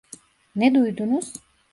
[0.55, 1.33] Ne duydunuz?